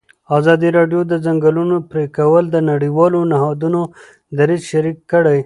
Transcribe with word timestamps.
ازادي 0.37 0.69
راډیو 0.77 1.01
د 1.05 1.09
د 1.11 1.13
ځنګلونو 1.25 1.75
پرېکول 1.91 2.43
د 2.49 2.57
نړیوالو 2.71 3.19
نهادونو 3.31 3.81
دریځ 4.37 4.61
شریک 4.71 4.97
کړی. 5.11 5.39